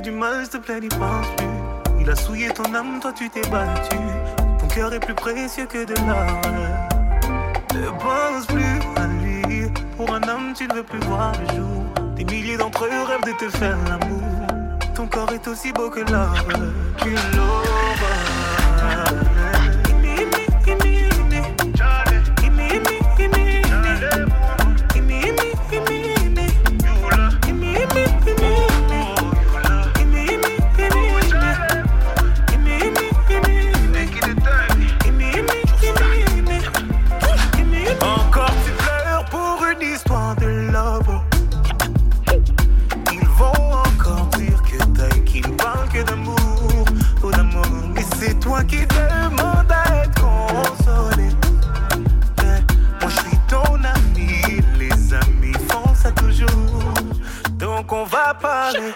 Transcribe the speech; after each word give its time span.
du 0.00 0.10
mal, 0.10 0.42
s'il 0.42 0.50
te 0.50 0.56
plaît, 0.58 0.80
n'y 0.80 0.88
pense 0.88 1.26
plus. 1.36 1.46
Il 2.00 2.10
a 2.10 2.14
souillé 2.14 2.48
ton 2.50 2.74
âme, 2.74 3.00
toi 3.00 3.12
tu 3.12 3.28
t'es 3.30 3.40
battu. 3.50 3.96
Ton 4.58 4.66
cœur 4.68 4.92
est 4.92 5.00
plus 5.00 5.14
précieux 5.14 5.66
que 5.66 5.84
de 5.84 5.94
l'or. 6.06 6.40
Ne 7.74 7.90
pense 7.98 8.46
plus 8.46 8.80
à 8.96 9.06
lui. 9.06 9.70
Pour 9.96 10.14
un 10.14 10.22
homme, 10.28 10.52
tu 10.54 10.66
ne 10.68 10.74
veux 10.74 10.82
plus 10.82 11.00
voir 11.00 11.32
le 11.32 11.56
jour. 11.56 11.84
Des 12.16 12.24
milliers 12.24 12.56
d'entre 12.56 12.84
eux 12.84 13.02
rêvent 13.06 13.24
de 13.26 13.32
te 13.38 13.56
faire 13.56 13.76
l'amour. 13.88 14.22
Ton 14.94 15.06
corps 15.06 15.32
est 15.32 15.46
aussi 15.48 15.72
beau 15.72 15.90
que 15.90 16.00
l'or. 16.00 16.34
Que 16.98 17.10
l'or. 58.72 58.92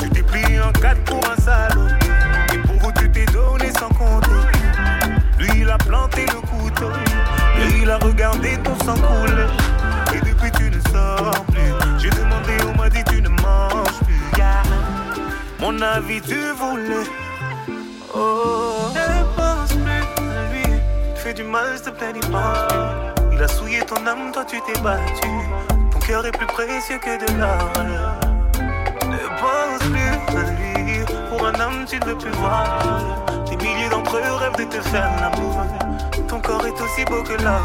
Tu 0.00 0.10
t'es 0.10 0.22
pris 0.22 0.60
en 0.60 0.72
quatre 0.72 1.02
pour 1.04 1.20
un 1.30 1.36
salaud. 1.40 1.88
Et 2.52 2.58
pour 2.58 2.76
vous, 2.76 2.92
tu 2.92 3.10
t'es 3.10 3.26
donné 3.26 3.70
sans 3.78 3.88
compter. 3.88 4.30
Lui, 5.38 5.48
il 5.60 5.70
a 5.70 5.78
planté 5.78 6.26
le 6.26 6.40
couteau. 6.40 6.90
Lui, 7.56 7.82
il 7.82 7.90
a 7.90 7.98
regardé 7.98 8.58
ton 8.62 8.74
sang 8.84 8.94
couler. 8.94 9.46
Et 10.14 10.20
depuis, 10.20 10.50
tu 10.52 10.70
ne 10.70 10.80
sors 10.92 11.44
plus. 11.46 11.72
J'ai 11.98 12.10
demandé, 12.10 12.56
on 12.68 12.76
m'a 12.76 12.88
dit, 12.88 13.04
tu 13.04 13.22
ne 13.22 13.28
manges 13.28 14.00
plus. 14.04 14.42
Mon 15.60 15.80
avis, 15.80 16.20
tu 16.20 16.38
voulais. 16.52 17.25
Oh, 18.16 18.88
ne 18.94 19.24
pense 19.36 19.72
plus 19.72 20.30
à 20.30 20.52
lui. 20.52 20.80
Fais 21.14 21.34
du 21.34 21.42
mal, 21.42 21.76
s'il 21.76 21.84
te 21.84 21.90
plaît, 21.90 22.12
n'y 22.12 22.20
pense. 22.20 22.72
Il 23.32 23.42
a 23.42 23.48
souillé 23.48 23.80
ton 23.82 24.06
âme, 24.06 24.32
toi, 24.32 24.44
tu 24.44 24.60
t'es 24.62 24.80
battu. 24.80 25.28
Ton 25.92 25.98
cœur 25.98 26.26
est 26.26 26.32
plus 26.32 26.46
précieux 26.46 26.98
que 26.98 27.18
de 27.24 27.38
l'or 27.38 28.16
pense 29.40 29.78
plus 29.90 30.36
à 30.36 30.50
lui. 30.52 31.04
Pour 31.28 31.46
un 31.46 31.54
homme, 31.60 31.84
tu 31.86 31.98
ne 31.98 32.04
veux 32.04 32.18
plus 32.18 32.30
voir. 32.30 32.78
Des 33.48 33.56
milliers 33.56 33.88
d'entre 33.88 34.16
eux 34.16 34.34
rêvent 34.34 34.56
de 34.58 34.64
te 34.64 34.80
faire 34.88 35.10
l'amour. 35.20 35.64
Ton 36.28 36.40
corps 36.40 36.66
est 36.66 36.80
aussi 36.80 37.04
beau 37.04 37.22
que 37.22 37.42
l'or. 37.42 37.60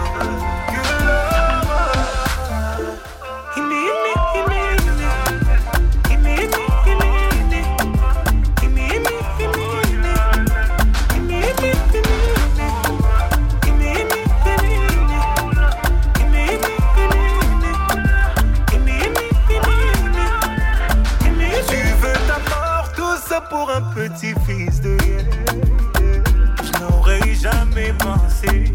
pour 23.52 23.69
un 23.69 23.81
petit 23.94 24.33
fils 24.47 24.80
de 24.80 24.97
Je 26.63 26.71
n'aurais 26.80 27.35
jamais 27.35 27.94
pensé 28.00 28.73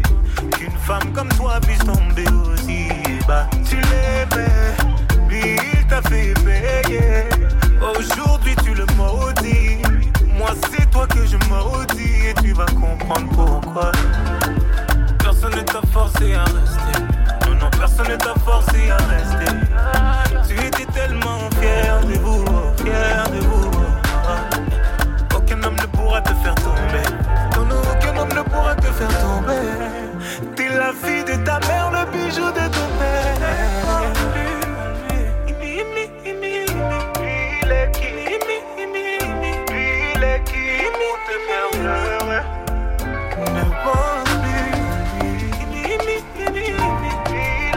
qu'une 0.55 0.77
femme 0.85 1.11
comme 1.13 1.29
toi 1.29 1.59
puisse 1.61 1.79
tomber 1.79 2.29
aussi 2.45 2.87
bas. 3.27 3.49
Tu 3.67 3.77
l'aimais, 3.77 4.77
lui 5.27 5.57
il 5.73 5.87
t'a 5.87 6.01
fait 6.03 6.33
payer. 6.45 7.23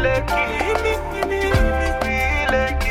Like 0.02 0.30
it, 0.30 2.50
like. 2.50 2.89